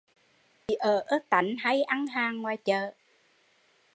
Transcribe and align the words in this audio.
Chị 0.67 0.75
ở 0.75 1.03
tánh 1.29 1.55
hay 1.59 1.83
ăn 1.83 2.07
hàng 2.07 2.37
ngoài 2.41 2.57
chợ 2.57 2.91